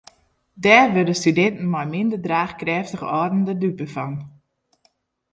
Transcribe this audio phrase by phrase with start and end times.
[0.63, 4.13] Dêr wurde studinten mei minder draachkrêftige âlden de dupe fan.